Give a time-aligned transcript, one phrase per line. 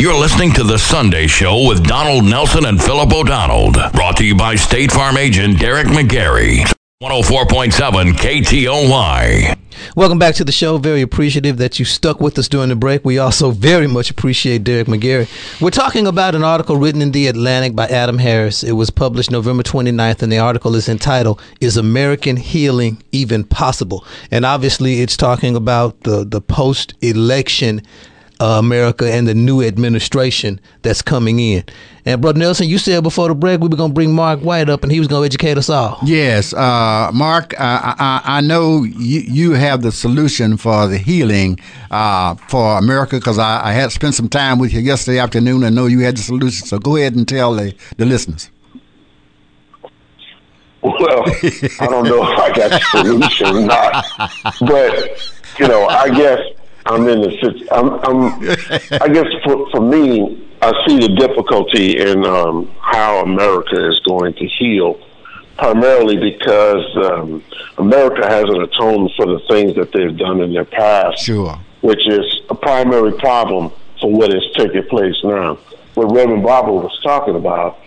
[0.00, 3.70] You're listening to The Sunday Show with Donald Nelson and Philip O'Donnell.
[3.92, 6.64] Brought to you by State Farm agent Derek McGarry.
[7.02, 9.58] 104.7 KTOY.
[9.96, 10.78] Welcome back to the show.
[10.78, 13.04] Very appreciative that you stuck with us during the break.
[13.04, 15.28] We also very much appreciate Derek McGarry.
[15.60, 18.64] We're talking about an article written in The Atlantic by Adam Harris.
[18.64, 24.06] It was published November 29th, and the article is entitled, Is American Healing Even Possible?
[24.30, 27.82] And obviously, it's talking about the, the post election
[28.40, 31.62] uh, America and the new administration that's coming in.
[32.06, 34.70] And Brother Nelson, you said before the break we were going to bring Mark White
[34.70, 35.98] up and he was going to educate us all.
[36.02, 41.60] Yes, uh, Mark, I, I, I, know you, you have the solution for the healing
[41.90, 45.76] uh, for America because I, I, had spent some time with you yesterday afternoon and
[45.76, 46.66] know you had the solution.
[46.66, 48.50] So go ahead and tell the, the listeners.
[50.82, 51.24] Well,
[51.78, 54.06] I don't know if I got the solution or not,
[54.62, 56.40] but you know, I guess
[56.90, 57.68] I'm in the.
[57.70, 57.92] I'm.
[58.04, 64.00] I'm I guess for for me, I see the difficulty in um, how America is
[64.00, 64.98] going to heal,
[65.56, 67.44] primarily because um,
[67.78, 71.22] America hasn't atoned for the things that they've done in their past.
[71.22, 71.56] Sure.
[71.82, 75.58] Which is a primary problem for what is taking place now.
[75.94, 77.78] What Reverend Barber was talking about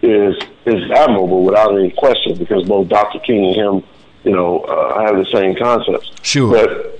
[0.00, 3.18] is is admirable without any question because both Dr.
[3.18, 3.82] King and him,
[4.24, 6.10] you know, uh, have the same concepts.
[6.22, 6.50] Sure.
[6.50, 6.97] But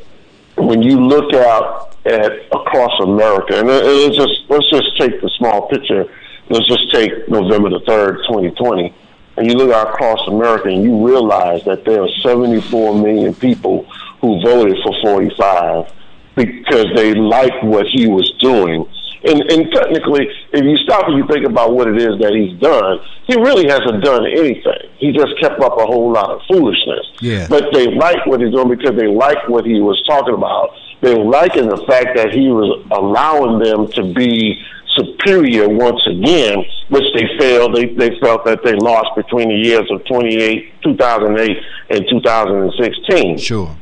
[0.58, 5.68] when you look out at across America, and it's just let's just take the small
[5.68, 6.06] picture.
[6.48, 8.94] Let's just take November the third, 2020,
[9.36, 13.84] and you look out across America, and you realize that there are 74 million people
[14.20, 15.92] who voted for 45
[16.34, 18.88] because they liked what he was doing
[19.24, 22.58] and, and technically, if you stop and you think about what it is that he's
[22.61, 24.91] done, he really hasn't done anything.
[24.98, 27.06] He just kept up a whole lot of foolishness.
[27.20, 27.47] Yeah.
[27.48, 30.70] But they like what he's doing because they like what he was talking about.
[31.00, 34.62] They liking the fact that he was allowing them to be
[34.97, 37.75] superior once again, which they failed.
[37.75, 41.59] They, they felt that they lost between the years of 28, 2008
[41.91, 43.38] and 2016.
[43.38, 43.76] Sure.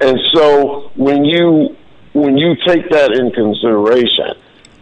[0.00, 1.76] And so when you
[2.12, 4.34] when you take that in consideration,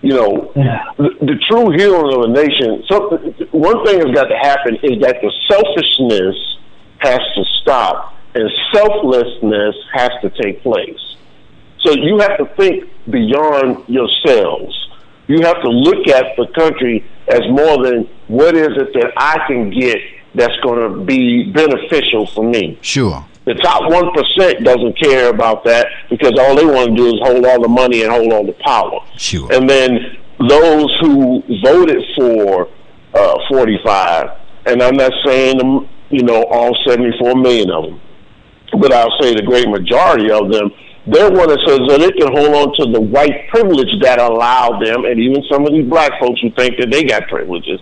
[0.07, 4.37] you know, the, the, true healing of a nation, something, one thing has got to
[4.37, 6.37] happen is that the selfishness
[6.99, 11.17] has to stop and selflessness has to take place.
[11.81, 14.75] So you have to think beyond yourselves.
[15.27, 19.45] You have to look at the country as more than what is it that I
[19.49, 19.99] can get
[20.37, 22.79] that's going to be beneficial for me.
[22.81, 23.27] Sure.
[23.47, 27.15] The top one percent doesn't care about that because all they want to do is
[27.23, 28.99] hold all the money and hold all the power.
[29.17, 29.49] Sure.
[29.53, 30.19] And then
[30.49, 32.69] those who voted for
[33.15, 34.31] uh, 45,
[34.67, 38.01] and I'm not saying them, you know, all 74 million of them,
[38.81, 40.73] but I'll say the great majority of them.
[41.07, 44.85] They're one that says that they can hold on to the white privilege that allowed
[44.85, 47.79] them, and even some of these black folks who think that they got privileges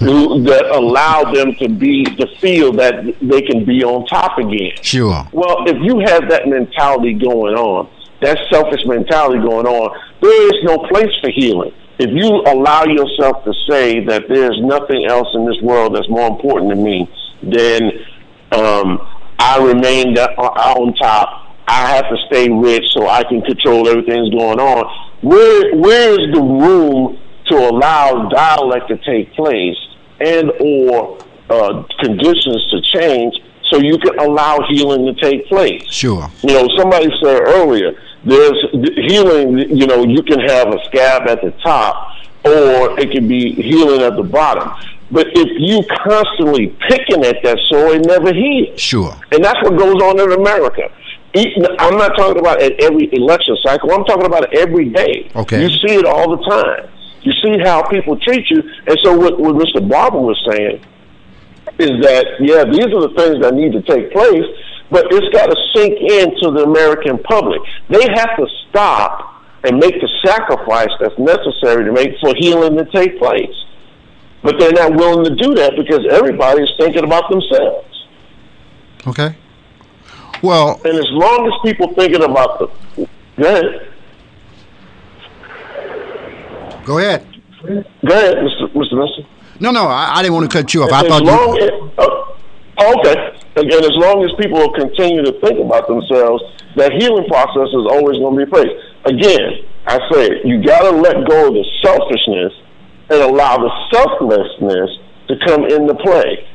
[0.00, 4.72] that allow them to be to feel that they can be on top again.
[4.82, 5.26] Sure.
[5.32, 7.88] Well, if you have that mentality going on,
[8.22, 11.72] that selfish mentality going on, there is no place for healing.
[11.98, 16.28] If you allow yourself to say that there's nothing else in this world that's more
[16.28, 17.08] important to me,
[17.42, 17.90] then
[18.52, 19.00] um,
[19.38, 21.56] I remain on top.
[21.68, 25.10] I have to stay rich so I can control everything that's going on.
[25.22, 27.18] Where where is the room
[27.48, 29.76] to allow dialect to take place
[30.20, 31.18] and or
[31.50, 33.34] uh, conditions to change
[33.70, 35.82] so you can allow healing to take place.
[35.90, 36.30] Sure.
[36.42, 38.64] You know, somebody said earlier, there's
[39.06, 42.12] healing, you know, you can have a scab at the top
[42.44, 44.72] or it can be healing at the bottom.
[45.10, 48.80] But if you constantly picking at that sore, it never heals.
[48.80, 49.16] Sure.
[49.32, 50.90] And that's what goes on in America.
[51.78, 53.92] I'm not talking about at every election cycle.
[53.92, 55.30] I'm talking about every day.
[55.36, 55.62] Okay.
[55.62, 56.88] You see it all the time.
[57.26, 58.62] You see how people treat you.
[58.86, 59.86] And so what, what Mr.
[59.86, 60.80] Barber was saying
[61.76, 64.44] is that, yeah, these are the things that need to take place,
[64.92, 67.60] but it's got to sink into the American public.
[67.88, 72.84] They have to stop and make the sacrifice that's necessary to make for healing to
[72.92, 73.64] take place.
[74.42, 78.06] But they're not willing to do that because everybody's thinking about themselves.
[79.08, 79.34] Okay.
[80.44, 83.85] Well, and as long as people thinking about the, go ahead.
[86.86, 87.26] Go ahead.
[87.66, 88.72] Go ahead, Mr.
[88.72, 88.94] Mr.
[88.94, 89.26] Nelson.
[89.58, 90.92] No, no, I, I, didn't want to cut you off.
[90.92, 91.64] I as thought long you.
[91.64, 92.06] As, uh,
[92.78, 93.38] oh, okay.
[93.56, 96.44] And, and as long as people continue to think about themselves,
[96.76, 98.70] that healing process is always going to be placed.
[99.06, 102.52] Again, I say you got to let go of the selfishness
[103.10, 104.90] and allow the selflessness
[105.28, 106.46] to come into play.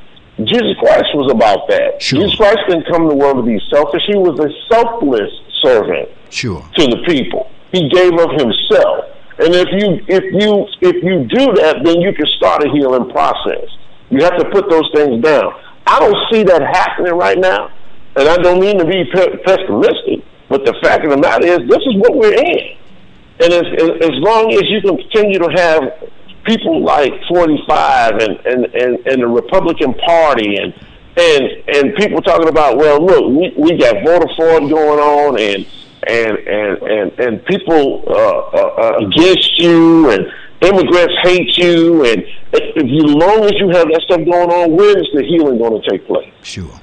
[0.46, 2.02] Jesus Christ was about that.
[2.02, 2.20] Sure.
[2.22, 4.02] Jesus Christ didn't come to the world to be selfish.
[4.08, 5.32] He was a selfless
[5.62, 6.64] servant sure.
[6.78, 7.52] to the people.
[7.72, 9.11] He gave of himself.
[9.42, 13.10] And if you if you if you do that, then you can start a healing
[13.10, 13.66] process.
[14.12, 15.54] You have to put those things down.
[15.88, 17.72] I don't see that happening right now,
[18.16, 21.82] and I don't mean to be pessimistic, but the fact of the matter is, this
[21.82, 22.78] is what we're in.
[23.42, 23.66] And as,
[24.04, 26.10] as long as you continue to have
[26.46, 30.74] people like 45 and, and, and, and the Republican Party and
[31.18, 35.66] and and people talking about, well, look, we, we got voter fraud going on and
[36.08, 40.26] and and and, and people uh, uh, against you and
[40.62, 45.10] immigrants hate you and if, as long as you have that stuff going on, where's
[45.14, 46.32] the healing going to take place?
[46.44, 46.80] Sure.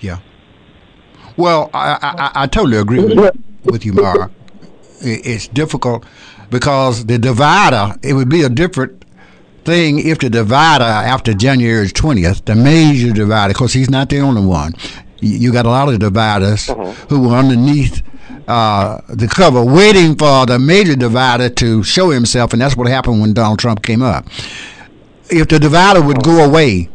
[0.00, 0.18] Yeah.
[1.36, 1.98] Well, I,
[2.34, 3.34] I, I totally agree with,
[3.64, 4.32] with you, Mark.
[5.00, 6.04] It's difficult
[6.50, 9.04] because the divider, it would be a different
[9.64, 14.44] thing if the divider after January 20th, the major divider, because he's not the only
[14.44, 14.74] one.
[15.20, 16.92] You got a lot of dividers uh-huh.
[17.08, 18.02] who were underneath
[18.48, 23.20] uh, the cover waiting for the major divider to show himself, and that's what happened
[23.20, 24.26] when Donald Trump came up.
[25.30, 26.90] If the divider would go away,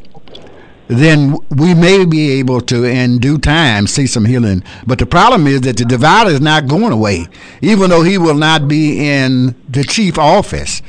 [0.88, 4.64] then we may be able to, in due time, see some healing.
[4.86, 7.28] But the problem is that the divider is not going away,
[7.62, 10.82] even though he will not be in the chief office.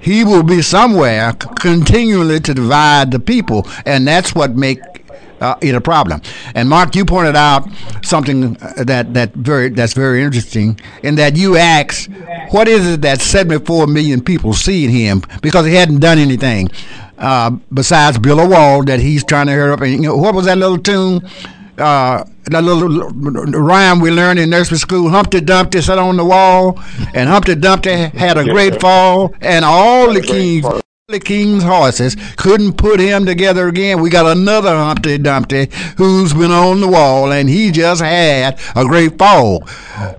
[0.00, 4.78] He will be somewhere continually to divide the people, and that's what make
[5.40, 6.20] uh, it a problem.
[6.54, 7.68] And Mark, you pointed out
[8.02, 12.10] something that that very that's very interesting, in that you asked,
[12.50, 16.70] what is it that 74 million people see in him because he hadn't done anything
[17.18, 19.80] uh, besides Build a Wall that he's trying to hear up.
[19.80, 21.22] And you know, what was that little tune?
[21.78, 25.10] Uh, that little rhyme we learned in nursery school.
[25.10, 26.80] Humpty Dumpty sat on the wall,
[27.12, 30.64] and Humpty Dumpty had a great fall, and all the kings.
[31.08, 34.00] The king's horses couldn't put him together again.
[34.00, 38.84] We got another Humpty Dumpty who's been on the wall, and he just had a
[38.84, 39.62] great fall.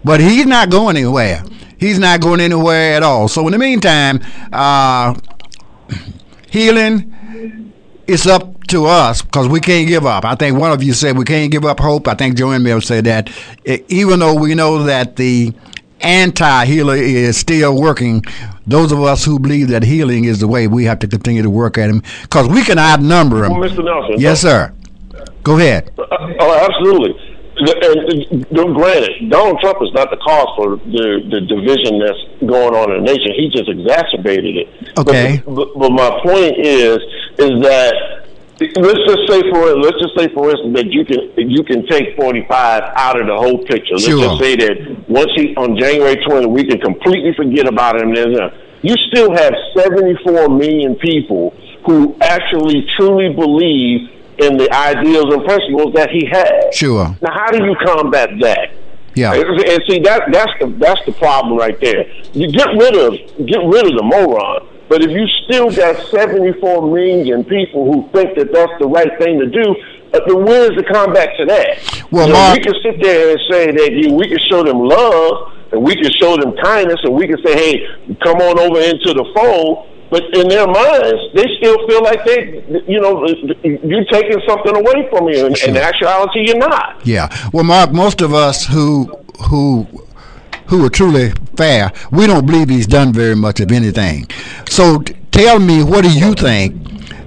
[0.06, 1.44] But he's not going anywhere.
[1.78, 3.28] He's not going anywhere at all.
[3.28, 4.22] So in the meantime,
[4.54, 5.20] uh,
[6.50, 7.74] healing,
[8.08, 10.24] it's up to us because we can't give up.
[10.24, 12.08] I think one of you said we can't give up hope.
[12.08, 13.30] I think Joanne Mill said that.
[13.90, 15.54] Even though we know that the
[16.02, 18.24] anti-healer is still working,
[18.66, 21.50] those of us who believe that healing is the way, we have to continue to
[21.50, 23.58] work at him because we can outnumber him.
[23.58, 23.84] Well, Mr.
[23.84, 24.16] Nelson.
[24.20, 24.74] Yes, sir.
[25.44, 25.92] Go ahead.
[25.98, 26.06] Uh,
[26.40, 27.16] oh, absolutely
[27.60, 32.76] and, and granted, Donald Trump is not the cause for the, the division that's going
[32.76, 33.34] on in the nation.
[33.36, 34.68] He just exacerbated it.
[34.98, 35.42] Okay.
[35.46, 36.98] But, but, but my point is,
[37.40, 38.17] is that
[38.60, 42.16] let's just say for let's just say for instance that you can you can take
[42.16, 43.94] 45 out of the whole picture.
[43.94, 44.24] Let's sure.
[44.24, 48.14] just say that once he on January 20, we can completely forget about him.
[48.82, 51.52] You still have 74 million people
[51.86, 54.10] who actually truly believe
[54.40, 56.74] in the ideals and principles that he had.
[56.74, 57.16] Sure.
[57.22, 58.72] Now, how do you combat that?
[59.16, 59.34] Yeah.
[59.34, 62.06] And see that that's the that's the problem right there.
[62.34, 63.14] You get rid of
[63.48, 64.68] get rid of the moron.
[64.90, 69.40] But if you still got 74 million people who think that that's the right thing
[69.40, 69.76] to do,
[70.14, 72.06] uh, then where's the comeback to that?
[72.12, 74.80] Well, you Mark, we can sit there and say that you, we can show them
[74.80, 78.80] love and we can show them kindness and we can say, hey, come on over
[78.80, 79.90] into the fold.
[80.10, 83.28] But in their minds, they still feel like they, you know,
[83.64, 85.48] you're taking something away from you.
[85.48, 85.70] And sure.
[85.70, 87.06] in actuality, you're not.
[87.06, 87.28] Yeah.
[87.52, 89.08] Well, Mark, most of us who
[89.50, 89.86] who
[90.68, 94.28] who are truly fair, we don't believe he's done very much of anything.
[94.70, 96.76] So t- tell me, what do you think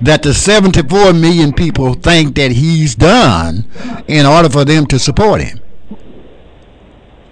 [0.02, 3.64] that the 74 million people think that he's done
[4.08, 5.60] in order for them to support him?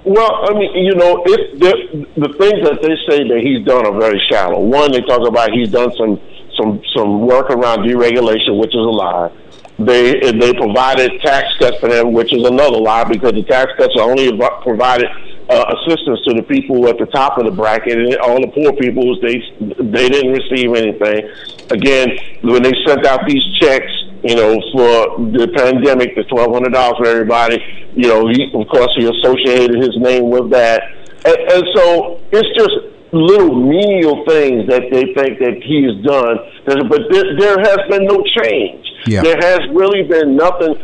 [0.04, 4.00] Well, I mean, you know, the the things that they say that he's done are
[4.00, 4.58] very shallow.
[4.58, 6.18] One, they talk about he's done some
[6.56, 9.30] some some work around deregulation, which is a lie.
[9.78, 13.94] They they provided tax cuts for them, which is another lie because the tax cuts
[13.96, 15.08] are only provided
[15.48, 18.72] uh, assistance to the people at the top of the bracket, and all the poor
[18.74, 19.42] people they
[19.82, 21.30] they didn't receive anything.
[21.70, 26.72] Again, when they sent out these checks you know, for the pandemic, the twelve hundred
[26.72, 27.62] dollars for everybody.
[27.94, 30.82] You know, he, of course, he associated his name with that,
[31.24, 36.36] and, and so it's just little menial things that they think that he's done.
[36.66, 38.84] But there, there has been no change.
[39.06, 39.22] Yeah.
[39.22, 40.74] There has really been nothing.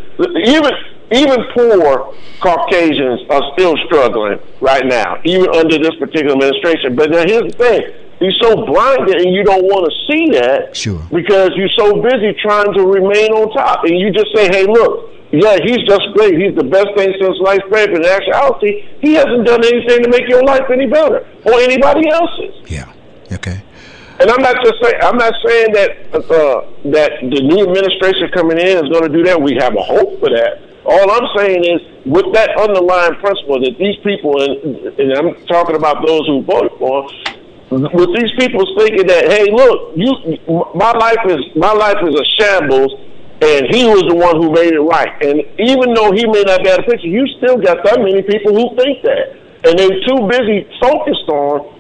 [0.47, 0.73] Even
[1.13, 6.97] even poor Caucasians are still struggling right now, even under this particular administration.
[6.97, 7.83] But now here's the thing
[8.21, 11.03] you're so blinded and you don't want to see that sure.
[11.13, 13.85] because you're so busy trying to remain on top.
[13.85, 16.39] And you just say, hey, look, yeah, he's just great.
[16.39, 17.91] He's the best thing since sliced bread.
[17.91, 22.09] But in actuality, he hasn't done anything to make your life any better or anybody
[22.09, 22.55] else's.
[22.71, 22.93] Yeah.
[23.33, 23.63] Okay.
[24.21, 28.59] And I'm not just saying I'm not saying that uh, that the new administration coming
[28.59, 29.43] in is going to do that.
[29.43, 30.74] We have a hope for that.
[30.85, 35.77] All I'm saying is, with that underlying principle that these people, and, and I'm talking
[35.77, 37.09] about those who voted for,
[37.71, 40.13] with these people thinking that, hey, look, you,
[40.77, 42.93] my life is my life is a shambles,
[43.41, 45.11] and he was the one who made it right.
[45.25, 48.53] And even though he may not get a picture, you still got that many people
[48.53, 51.73] who think that, and they're too busy focused on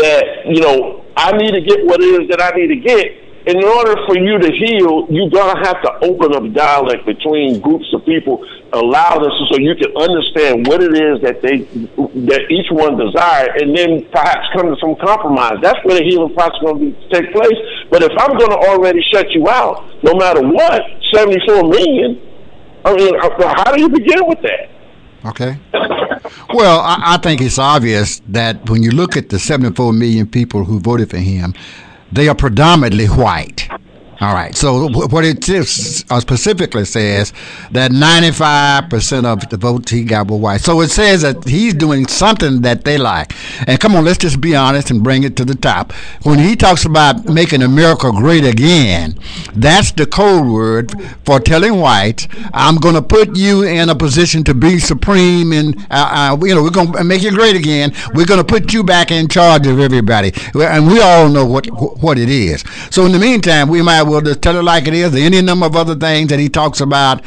[0.00, 0.48] that.
[0.48, 3.64] You know, I need to get what it is that I need to get, in
[3.64, 8.04] order for you to heal, you're gonna have to open up dialogue between groups of
[8.04, 11.66] people, allow this so you can understand what it is that they
[12.28, 15.58] that each one desire, and then perhaps come to some compromise.
[15.60, 17.58] That's where the healing process is going to take place.
[17.90, 20.82] But if I'm going to already shut you out, no matter what,
[21.12, 22.20] 74 million.
[22.84, 24.70] I mean, uh, how do you begin with that?
[25.24, 25.58] Okay.
[26.54, 30.64] Well, I, I think it's obvious that when you look at the 74 million people
[30.64, 31.54] who voted for him,
[32.12, 33.68] they are predominantly white.
[34.22, 34.54] All right.
[34.54, 37.32] So what it uh, specifically says
[37.72, 40.60] that 95% of the votes he got were white.
[40.60, 43.32] So it says that he's doing something that they like.
[43.66, 45.92] And come on, let's just be honest and bring it to the top.
[46.22, 49.18] When he talks about making America great again,
[49.54, 50.92] that's the code word
[51.24, 55.76] for telling whites, I'm going to put you in a position to be supreme and,
[55.90, 57.92] uh, uh, you know, we're going to make you great again.
[58.14, 60.32] We're going to put you back in charge of everybody.
[60.54, 61.66] And we all know what
[62.00, 62.62] what it is.
[62.90, 65.14] So in the meantime, we might will just tell it like it is.
[65.14, 67.24] Any number of other things that he talks about.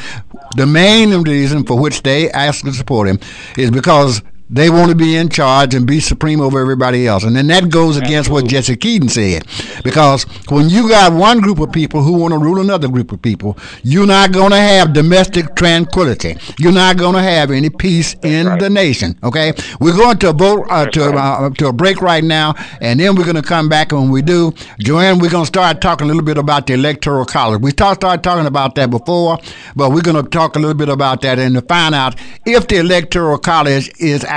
[0.56, 3.20] The main reason for which they ask to support him
[3.58, 7.24] is because they want to be in charge and be supreme over everybody else.
[7.24, 8.44] And then that goes against Absolutely.
[8.44, 9.46] what Jesse Keaton said.
[9.84, 13.22] Because when you got one group of people who want to rule another group of
[13.22, 16.38] people, you're not going to have domestic tranquility.
[16.60, 18.60] You're not going to have any peace in right.
[18.60, 19.18] the nation.
[19.24, 19.54] Okay?
[19.80, 23.24] We're going to vote uh, to, uh, to a break right now, and then we're
[23.24, 23.92] going to come back.
[23.92, 26.74] And when we do, Joanne, we're going to start talking a little bit about the
[26.74, 27.62] Electoral College.
[27.62, 29.40] We start, started talking about that before,
[29.76, 32.68] but we're going to talk a little bit about that and to find out if
[32.68, 34.36] the Electoral College is actually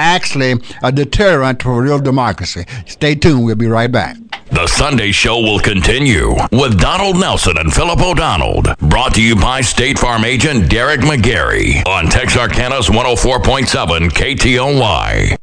[0.83, 2.65] a deterrent for real democracy.
[2.87, 3.45] Stay tuned.
[3.45, 4.17] We'll be right back.
[4.51, 8.63] The Sunday Show will continue with Donald Nelson and Philip O'Donnell.
[8.89, 15.37] Brought to you by State Farm agent Derek McGarry on Texarkana's 104.7 KTOY.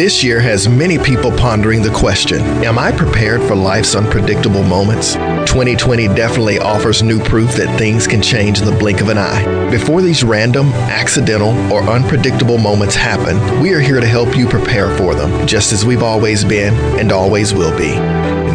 [0.00, 5.12] This year has many people pondering the question Am I prepared for life's unpredictable moments?
[5.12, 9.70] 2020 definitely offers new proof that things can change in the blink of an eye.
[9.70, 14.96] Before these random, accidental, or unpredictable moments happen, we are here to help you prepare
[14.96, 17.90] for them, just as we've always been and always will be.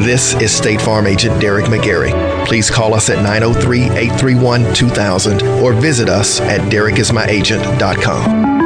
[0.04, 2.12] This is State Farm Agent Derek McGarry.
[2.48, 8.65] Please call us at 903 831 2000 or visit us at derekismyagent.com.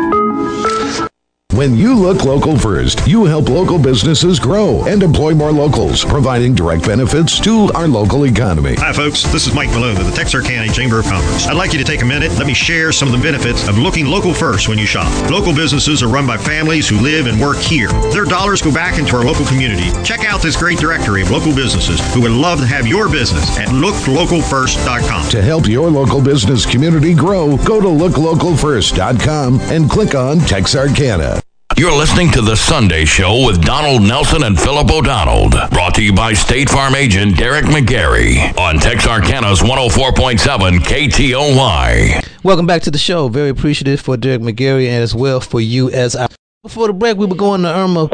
[1.59, 6.55] When you look local first, you help local businesses grow and employ more locals, providing
[6.55, 8.75] direct benefits to our local economy.
[8.75, 9.23] Hi, folks.
[9.23, 11.47] This is Mike Malone of the Texarkana Chamber of Commerce.
[11.47, 12.31] I'd like you to take a minute.
[12.37, 15.11] Let me share some of the benefits of looking local first when you shop.
[15.29, 17.89] Local businesses are run by families who live and work here.
[18.13, 19.91] Their dollars go back into our local community.
[20.01, 23.57] Check out this great directory of local businesses who would love to have your business
[23.57, 25.29] at looklocalfirst.com.
[25.31, 31.41] To help your local business community grow, go to looklocalfirst.com and click on Texarkana.
[31.79, 35.49] You're listening to The Sunday Show with Donald Nelson and Philip O'Donnell.
[35.69, 42.27] Brought to you by State Farm agent Derek McGarry on Texarkana's 104.7 KTOY.
[42.43, 43.29] Welcome back to the show.
[43.29, 46.27] Very appreciative for Derek McGarry and as well for you as I.
[46.63, 48.09] Before the break, we were going to Irma.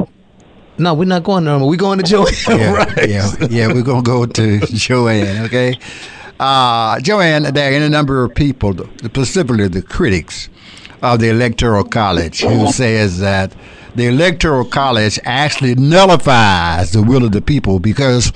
[0.78, 1.66] No, we're not going to Irma.
[1.66, 2.34] We're going to Joanne.
[2.48, 2.98] Yeah, right.
[3.10, 3.68] yeah, yeah.
[3.74, 5.80] We're going to go to Joanne, okay?
[6.40, 10.50] Uh, Joanne, there are any number of people, specifically the critics,
[11.14, 13.54] of the Electoral College who says that
[13.94, 18.30] the Electoral College actually nullifies the will of the people because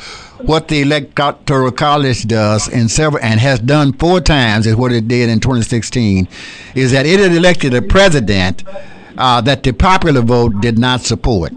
[0.46, 5.08] what the Electoral College does in several and has done four times is what it
[5.08, 6.28] did in 2016
[6.76, 8.64] is that it elected a president
[9.18, 11.52] uh, that the popular vote did not support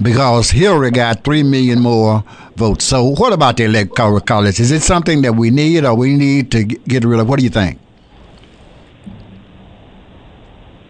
[0.00, 2.24] because Hillary got three million more
[2.56, 2.84] votes.
[2.84, 4.60] So, what about the Electoral College?
[4.60, 7.28] Is it something that we need or we need to get rid of?
[7.28, 7.78] What do you think?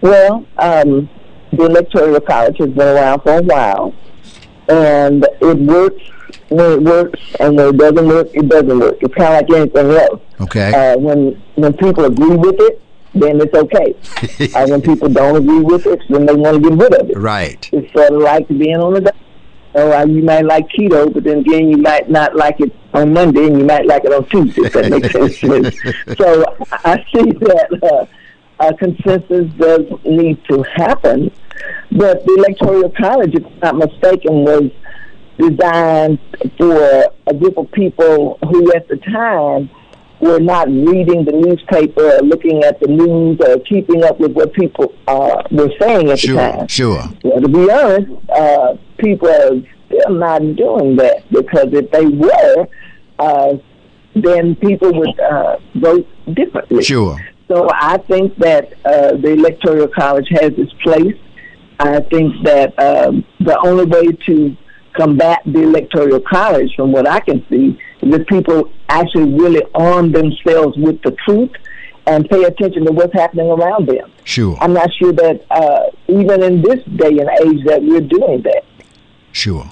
[0.01, 1.09] Well, um,
[1.53, 3.95] the Electoral College has been around for a while,
[4.69, 6.03] and it works
[6.49, 8.97] when it works, and when it doesn't work, it doesn't work.
[9.01, 10.21] It's kind of like anything else.
[10.41, 10.73] Okay.
[10.73, 12.81] Uh, when when people agree with it,
[13.15, 13.95] then it's okay.
[14.55, 17.17] uh, when people don't agree with it, then they want to get rid of it.
[17.17, 17.69] Right.
[17.73, 19.17] It's sort of like being on the diet.
[19.75, 23.13] So, uh, you might like keto, but then again, you might not like it on
[23.13, 24.63] Monday, and you might like it on Tuesday.
[24.63, 26.19] If that makes sense.
[26.19, 26.45] so
[26.85, 28.09] I see that.
[28.61, 31.31] Uh, a consensus does need to happen.
[31.91, 34.71] But the Electoral College, if I'm not mistaken, was
[35.39, 36.19] designed
[36.57, 39.71] for a group of people who at the time
[40.21, 44.53] were not reading the newspaper, or looking at the news, or keeping up with what
[44.53, 46.69] people uh, were saying at sure, the time.
[46.69, 47.05] Sure.
[47.23, 52.67] Well, to be honest, uh, people are still not doing that because if they were,
[53.21, 53.55] uh,
[54.15, 56.83] then people would uh, vote differently.
[56.83, 57.17] Sure.
[57.49, 61.17] So I think that uh, the Electoral College has its place.
[61.81, 64.57] I think that um, the only way to
[64.95, 70.13] combat the Electoral College, from what I can see, is that people actually really arm
[70.13, 71.51] themselves with the truth
[72.07, 74.11] and pay attention to what's happening around them.
[74.25, 74.57] Sure.
[74.61, 78.65] I'm not sure that uh, even in this day and age that we're doing that.
[79.33, 79.71] Sure.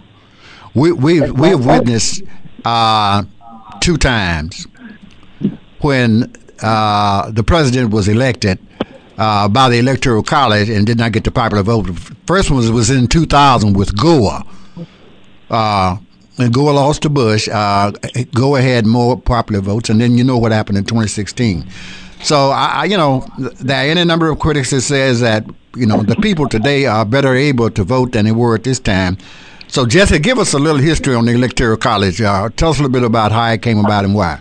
[0.75, 2.23] We we we have witnessed
[2.65, 3.25] uh,
[3.81, 4.67] two times
[5.81, 8.59] when uh, the president was elected
[9.19, 11.89] uh, by the electoral college and did not get the popular vote.
[12.27, 14.43] First one was, was in 2000 with Gore.
[15.49, 15.97] Uh,
[16.39, 17.49] and Gore lost to Bush.
[17.49, 17.93] Uh,
[18.35, 21.67] Gore had more popular votes, and then you know what happened in 2016.
[22.23, 25.47] So I, I, you know, there are any number of critics that says that
[25.77, 28.81] you know the people today are better able to vote than they were at this
[28.81, 29.17] time.
[29.69, 32.21] So Jesse, give us a little history on the Electoral College.
[32.21, 34.41] Uh, tell us a little bit about how it came about and why.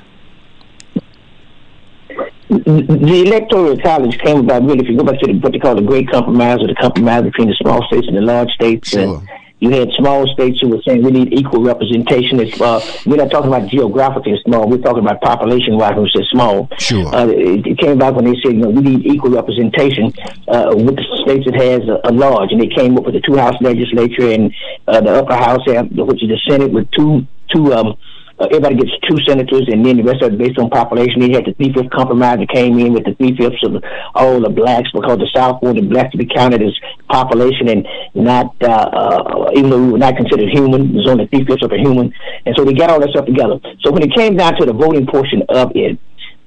[2.64, 5.76] The Electoral College came about really, if you go back to the, what they call
[5.76, 8.90] the Great Compromise or the compromise between the small states and the large states.
[8.90, 9.18] Sure.
[9.18, 12.40] And, you had small states who were saying we need equal representation.
[12.40, 14.70] It's, uh, we're not talking about geographically small.
[14.70, 16.70] We're talking about population-wise, which is small.
[16.78, 17.08] Sure.
[17.16, 20.12] Uh, it, it, came about when they said, you know, we need equal representation
[20.50, 23.22] uh, with the states that has a, a, large, and they came up with the
[23.22, 24.54] two-house legislature and
[24.88, 27.96] uh, the upper house, which is the Senate, with two two um,
[28.38, 31.22] uh, everybody gets two senators, and then the rest of it based on population.
[31.22, 33.82] Then you had the three fifths compromise that came in with the three fifths of
[34.14, 36.76] all the blacks because the South wanted blacks to be counted as
[37.10, 41.28] population and not, uh, uh, even though we were not considered human, it was only
[41.28, 42.14] three fifths of a human.
[42.46, 43.60] And so they got all that stuff together.
[43.82, 45.98] So when it came down to the voting portion of it,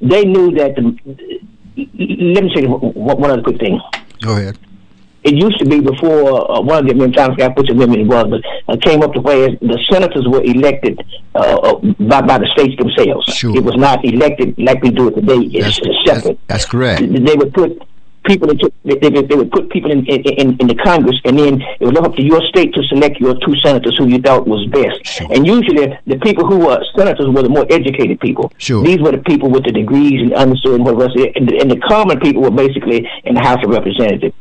[0.00, 1.40] they knew that the.
[1.78, 3.80] Let me say one other quick thing.
[4.20, 4.58] Go ahead
[5.24, 8.06] it used to be before uh, one of the amendments, to forget which them it
[8.06, 11.02] was, but uh, came up to where the senators were elected
[11.34, 13.26] uh, uh, by by the states themselves.
[13.34, 13.56] Sure.
[13.56, 15.40] It was not elected like we do it today.
[15.52, 16.38] It's that's, separate.
[16.46, 17.00] That's, that's, correct.
[17.02, 17.82] They would put
[18.24, 21.60] people into they, they, they would put people in, in in the Congress, and then
[21.80, 24.66] it was up to your state to select your two senators who you thought was
[24.70, 25.04] best.
[25.04, 25.26] Sure.
[25.32, 28.52] And usually, the people who were senators were the more educated people.
[28.58, 28.84] Sure.
[28.84, 32.20] These were the people with the degrees and understood what was and and the common
[32.20, 34.34] people were basically in the House of Representatives.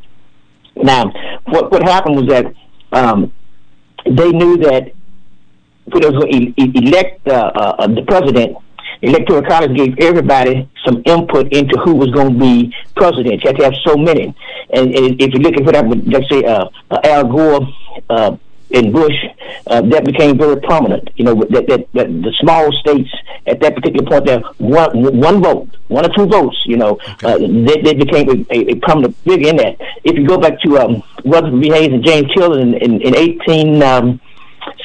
[0.83, 1.11] Now,
[1.45, 2.53] what what happened was that
[2.91, 3.33] um,
[4.05, 4.93] they knew that
[5.87, 8.57] was going to elect uh, uh, the president,
[9.01, 13.43] Electoral College gave everybody some input into who was going to be president.
[13.43, 14.35] You had to have so many.
[14.73, 17.67] And, and if you look at what happened, let's say uh, uh, Al Gore,
[18.09, 18.37] uh,
[18.69, 19.15] in Bush,
[19.67, 21.09] uh, that became very prominent.
[21.15, 23.09] You know, that, that, that the small states
[23.45, 27.33] at that particular point, that one one vote, one or two votes, you know, okay.
[27.33, 29.77] uh, they, they became a, a, a, prominent figure in that.
[30.03, 31.69] If you go back to um, Rutherford B.
[31.69, 34.21] Hayes and James Tilden in, in, in 18, um,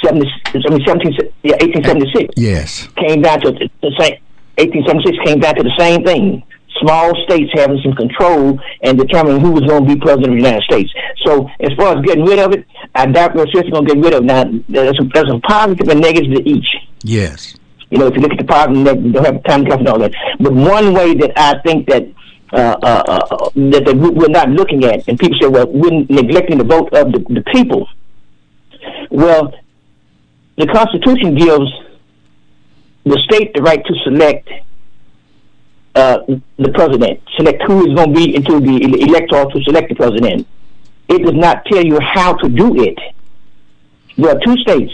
[0.04, 4.18] 70, 17, yeah, 1876, yes, came down to the same.
[4.58, 6.42] 1876 came down to the same thing
[6.82, 10.42] small states having some control and determining who was going to be president of the
[10.42, 10.92] United States.
[11.24, 14.04] So as far as getting rid of it, I doubt we're just going to get
[14.04, 14.26] rid of it.
[14.26, 16.66] Now, there's some, there's some positive and negatives to each.
[17.02, 17.56] Yes.
[17.90, 19.98] You know, if you look at the positive, they don't have time to cover all
[19.98, 20.12] that.
[20.40, 22.04] But one way that I think that
[22.52, 26.58] uh, uh, uh, that the, we're not looking at, and people say, well, we're neglecting
[26.58, 27.88] the vote of the, the people.
[29.10, 29.54] Well,
[30.58, 31.70] the Constitution gives
[33.04, 34.50] the state the right to select
[35.94, 36.18] uh,
[36.58, 40.46] the president, select who is going to be into the electoral to select the president.
[41.08, 42.98] It does not tell you how to do it.
[44.16, 44.92] There are two states.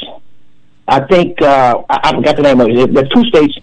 [0.87, 2.95] I think uh, I, I forgot the name of it.
[2.95, 3.57] There are two states.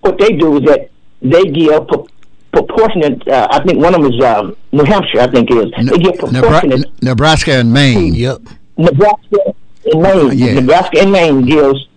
[0.00, 0.90] What they do is that
[1.22, 2.06] they give pro-
[2.52, 3.26] proportionate.
[3.26, 5.20] Uh, I think one of them is uh, New Hampshire.
[5.20, 5.90] I think it is.
[5.90, 7.02] They give proportionate.
[7.02, 8.14] Nebraska and Maine.
[8.14, 8.42] Yep.
[8.76, 9.54] Nebraska
[9.92, 10.38] and Maine.
[10.38, 10.54] Yeah.
[10.54, 11.88] Nebraska and Maine gives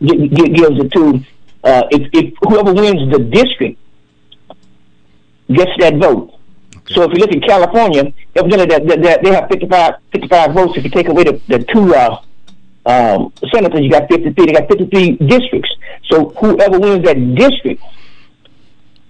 [0.00, 1.24] gives it to
[1.64, 3.78] uh, if, if whoever wins the district
[5.48, 6.38] gets that vote.
[6.76, 6.94] Okay.
[6.94, 10.76] So if you look at California, evidently that, that, that they have 55, 55 votes.
[10.76, 12.20] If you take away the, the two uh,
[12.86, 14.46] um, senators, you got 53.
[14.46, 15.70] They got 53 districts.
[16.10, 17.82] So whoever wins that district,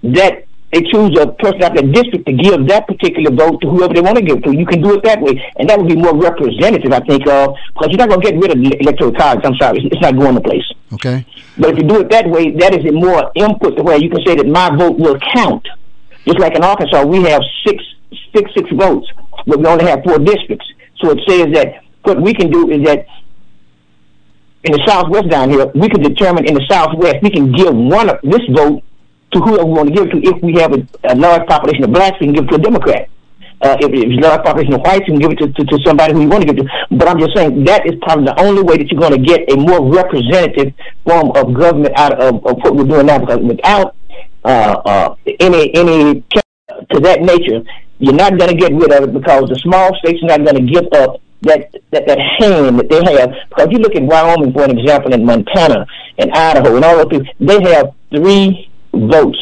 [0.02, 3.68] that they choose a person out of that district to give that particular vote to
[3.68, 4.56] whoever they want to give to.
[4.56, 7.54] You can do it that way, and that would be more representative, I think, of
[7.74, 9.44] because you're not going to get rid of the electoral college.
[9.44, 10.64] I'm sorry, it's not going to place.
[10.94, 11.26] Okay.
[11.58, 14.08] But if you do it that way, that is a more input to where you
[14.08, 15.66] can say that my vote will count.
[16.26, 17.82] Just like in Arkansas, we have six,
[18.34, 19.08] six, six votes,
[19.46, 20.66] but we only have four districts.
[21.00, 23.06] So it says that what we can do is that
[24.64, 28.08] in the Southwest down here, we can determine in the Southwest, we can give one
[28.08, 28.82] of this vote
[29.32, 30.18] to whoever we want to give it to.
[30.22, 32.58] If we have a, a large population of blacks, we can give it to a
[32.58, 33.08] Democrat.
[33.62, 35.78] Uh, if, if it's large population of whites, you can give it to, to, to
[35.86, 36.96] somebody who you want to give it to.
[36.96, 39.50] But I'm just saying that is probably the only way that you're going to get
[39.52, 40.74] a more representative
[41.06, 43.18] form of government out of, of what we're doing now.
[43.18, 43.94] Because without
[44.44, 46.22] uh, uh, any any
[46.90, 47.62] to that nature,
[47.98, 50.66] you're not going to get rid of it because the small states are not going
[50.66, 53.30] to give up that, that that hand that they have.
[53.48, 55.86] Because if you look at Wyoming, for an example, and Montana
[56.18, 59.38] and Idaho and all those people, they have three votes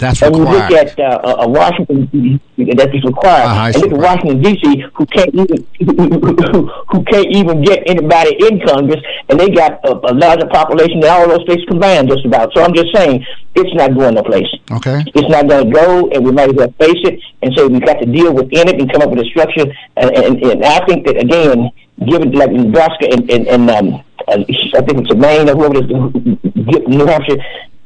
[0.00, 0.70] That's and you required.
[0.72, 3.98] look at uh, uh, Washington that is required, Uh-huh, and look at.
[3.98, 4.84] Washington D.C.
[4.94, 9.92] who can't even who, who can't even get anybody in Congress, and they got a,
[9.92, 12.52] a larger population than all those states combined, just about.
[12.54, 14.48] So I'm just saying, it's not going no place.
[14.72, 15.04] Okay.
[15.14, 17.84] It's not going to go, and we might as well face it and say we've
[17.84, 19.66] got to deal within it and come up with a structure.
[19.96, 21.70] And, and, and I think that again,
[22.08, 23.94] given like Nebraska and, and, and um,
[24.28, 24.38] uh,
[24.78, 27.36] I think it's Maine or whoever it is, New Hampshire,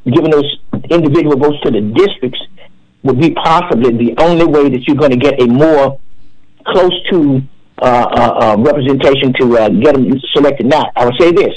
[0.04, 0.58] giving those
[0.90, 2.40] individual votes to the districts
[3.02, 5.98] would be possibly the only way that you're going to get a more
[6.66, 7.42] close to
[7.82, 10.66] uh, uh, uh, representation to uh, get them selected.
[10.66, 11.52] Now, I would say this.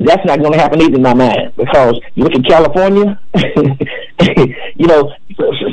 [0.00, 3.20] That's not going to happen either in my mind because you look at California,
[4.74, 5.12] you know,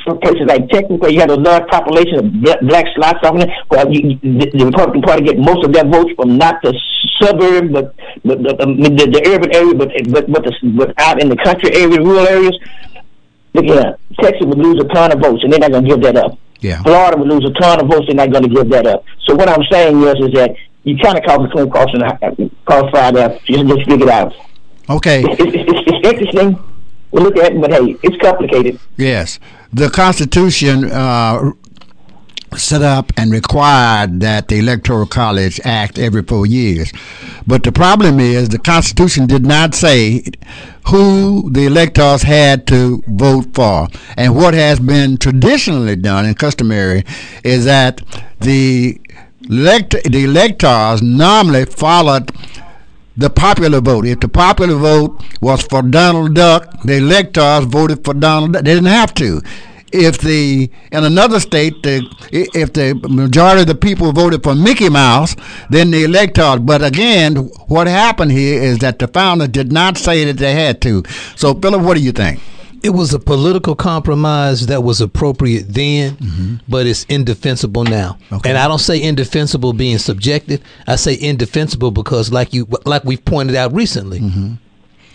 [0.03, 3.37] for places like Texas where you have a large population of bla- black slots off
[3.37, 6.77] there, well, you, the, the Republican Party get most of their votes from not the
[7.21, 11.21] suburb, but, but the, um, the, the urban area, but but but, the, but out
[11.21, 12.59] in the country area, rural areas.
[13.53, 16.01] Look here, Texas would lose a ton of votes, and they're not going to give
[16.03, 16.37] that up.
[16.59, 16.83] Yeah.
[16.83, 19.05] Florida would lose a ton of votes, they're not going to give that up.
[19.25, 20.51] So what I'm saying is, is that
[20.87, 23.39] you kind of call between cross and cross fire there.
[23.43, 24.33] Just, just figure it out.
[24.89, 25.21] Okay.
[25.23, 26.57] It's, it's, it's interesting.
[27.11, 28.79] We look at it, but hey, it's complicated.
[28.95, 29.39] Yes.
[29.73, 31.51] The Constitution uh,
[32.55, 36.91] set up and required that the Electoral College act every four years.
[37.45, 40.23] But the problem is the Constitution did not say
[40.87, 43.87] who the electors had to vote for.
[44.15, 47.03] And what has been traditionally done and customary
[47.43, 48.01] is that
[48.39, 49.01] the
[49.41, 52.31] the electors normally followed
[53.15, 54.05] the popular vote.
[54.05, 58.63] If the popular vote was for Donald Duck, the electors voted for Donald Duck.
[58.63, 59.41] They didn't have to.
[59.91, 64.89] If the in another state, the, if the majority of the people voted for Mickey
[64.89, 65.35] Mouse,
[65.69, 66.59] then the electors.
[66.59, 67.35] But again,
[67.67, 71.03] what happened here is that the founders did not say that they had to.
[71.35, 72.41] So, Philip, what do you think?
[72.83, 76.55] It was a political compromise that was appropriate then, mm-hmm.
[76.67, 78.17] but it's indefensible now.
[78.31, 78.49] Okay.
[78.49, 80.61] And I don't say indefensible being subjective.
[80.85, 84.53] I say indefensible because, like you, like we've pointed out recently, mm-hmm.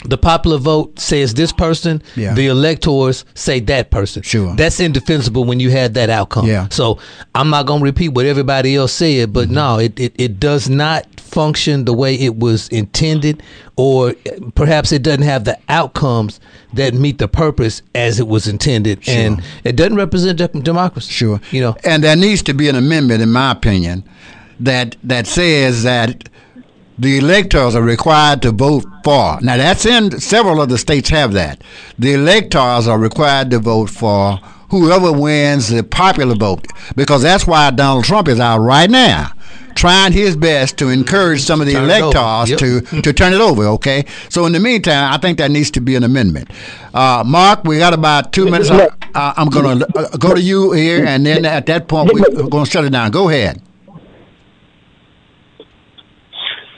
[0.04, 2.02] The popular vote says this person.
[2.16, 2.34] Yeah.
[2.34, 4.22] The electors say that person.
[4.22, 4.54] Sure.
[4.56, 6.46] That's indefensible when you had that outcome.
[6.46, 6.68] Yeah.
[6.70, 6.98] So
[7.34, 9.54] I'm not gonna repeat what everybody else said, but mm-hmm.
[9.54, 13.42] no, it, it, it does not function the way it was intended,
[13.76, 14.14] or
[14.54, 16.40] perhaps it doesn't have the outcomes
[16.74, 21.12] that meet the purpose as it was intended, and it doesn't represent de- democracy.
[21.12, 21.40] Sure.
[21.50, 21.76] You know.
[21.84, 24.04] And there needs to be an amendment, in my opinion,
[24.60, 26.28] that that says that
[26.98, 29.38] the electors are required to vote for.
[29.40, 31.62] Now that's in several of the states have that.
[31.98, 34.36] The electors are required to vote for
[34.70, 39.32] whoever wins the popular vote because that's why Donald Trump is out right now.
[39.74, 42.58] Trying his best to encourage some of the Turn electors Yep.
[42.58, 43.64] to to turn it over.
[43.68, 46.50] Okay, so in the meantime, I think that needs to be an amendment.
[46.92, 48.70] Uh, Mark, we got about two minutes.
[48.70, 52.48] Uh, I'm going to uh, go to you here, and then at that point, we're
[52.50, 53.10] going to shut it down.
[53.12, 53.62] Go ahead.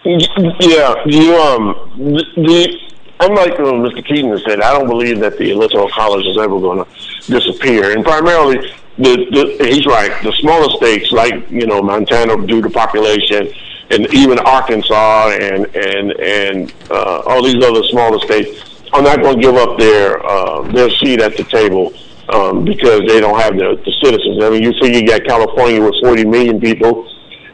[0.05, 2.79] Yeah, you um, the, the
[3.21, 4.05] unlike what Mr.
[4.05, 6.91] Keaton has said, I don't believe that the electoral college is ever going to
[7.27, 7.97] disappear.
[7.97, 10.13] And primarily, the, the he's right.
[10.23, 13.49] The smaller states, like you know Montana, due to population,
[13.91, 19.37] and even Arkansas and and and uh, all these other smaller states, are not going
[19.37, 21.93] to give up their uh, their seat at the table.
[22.27, 24.43] Um, because they don't have the, the citizens.
[24.43, 27.07] I mean, you see, you got California with 40 million people,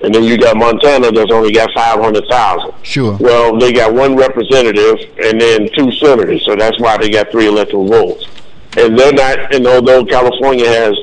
[0.02, 2.72] and then you got Montana that's only got 500,000.
[2.82, 3.16] Sure.
[3.20, 7.46] Well, they got one representative and then two senators, so that's why they got three
[7.46, 8.26] electoral votes.
[8.76, 10.94] And they're not, and although California has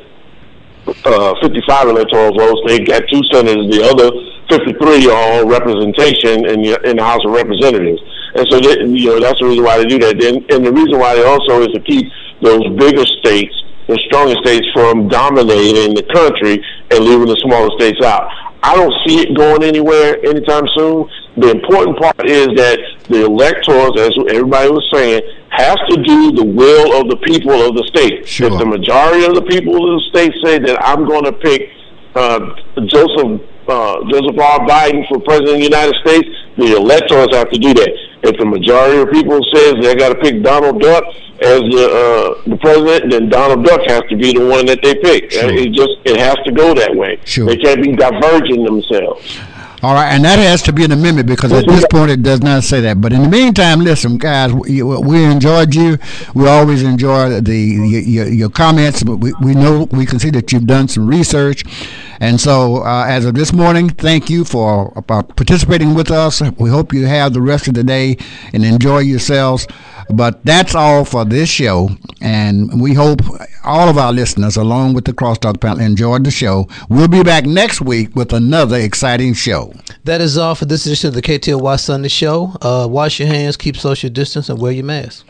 [1.05, 3.69] uh, 55 electoral votes, they got two senators.
[3.69, 4.09] The other
[4.49, 8.01] 53 are all representation in the, in the House of Representatives.
[8.35, 10.23] And so, they, you know, that's the reason why they do that.
[10.23, 13.53] And, and the reason why they also is to keep those bigger states,
[13.87, 18.29] the stronger states, from dominating the country and leaving the smaller states out.
[18.63, 21.09] I don't see it going anywhere anytime soon.
[21.37, 26.43] The important part is that the electors, as everybody was saying, has to do the
[26.43, 28.27] will of the people of the state.
[28.27, 28.51] Sure.
[28.51, 31.69] If the majority of the people of the state say that I'm going to pick
[32.15, 32.55] uh,
[32.87, 34.59] Joseph uh, Joseph R.
[34.67, 36.27] Biden for president of the United States,
[36.57, 37.91] the electors have to do that.
[38.23, 41.03] If the majority of people says they got to pick Donald Duck,
[41.41, 44.95] as the uh, the president, then Donald Duck has to be the one that they
[44.95, 45.31] pick.
[45.31, 45.51] Sure.
[45.51, 47.19] It just it has to go that way.
[47.25, 47.45] Sure.
[47.45, 49.37] They can't be diverging themselves.
[49.83, 52.41] All right, and that has to be an amendment because at this point it does
[52.41, 52.99] not say that.
[52.99, 55.99] But in the meantime, listen, guys, we, we enjoyed you.
[56.33, 59.03] We always enjoy the your, your comments.
[59.03, 61.63] But we, we know we can see that you've done some research,
[62.19, 66.41] and so uh, as of this morning, thank you for uh, participating with us.
[66.57, 68.17] We hope you have the rest of the day
[68.53, 69.67] and enjoy yourselves.
[70.09, 71.89] But that's all for this show,
[72.21, 73.21] and we hope
[73.65, 76.67] all of our listeners, along with the Crosstalk panel, enjoyed the show.
[76.89, 79.73] We'll be back next week with another exciting show.
[80.05, 82.53] That is all for this edition of the KTOY Sunday Show.
[82.61, 85.25] Uh, wash your hands, keep social distance, and wear your mask.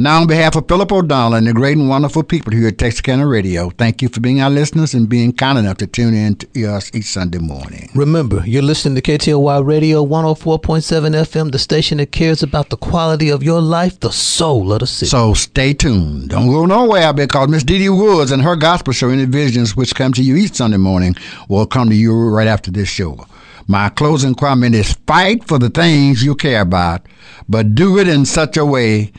[0.00, 3.26] Now, on behalf of Philip O'Donnell and the great and wonderful people here at Texarkana
[3.26, 6.66] Radio, thank you for being our listeners and being kind enough to tune in to
[6.66, 7.90] us each Sunday morning.
[7.96, 13.28] Remember, you're listening to KTOY Radio 104.7 FM, the station that cares about the quality
[13.28, 15.10] of your life, the soul of the city.
[15.10, 16.28] So stay tuned.
[16.28, 19.96] Don't go nowhere because Miss Dee Dee Woods and her gospel show, Inner Visions, which
[19.96, 21.16] come to you each Sunday morning,
[21.48, 23.26] will come to you right after this show.
[23.66, 27.04] My closing comment is fight for the things you care about,
[27.48, 29.10] but do it in such a way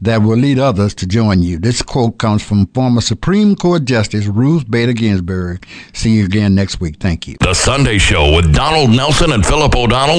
[0.00, 1.58] that will lead others to join you.
[1.58, 5.66] This quote comes from former Supreme Court Justice Ruth Bader Ginsburg.
[5.92, 6.96] See you again next week.
[7.00, 7.36] Thank you.
[7.40, 10.14] The Sunday Show with Donald Nelson and Philip O'Donnell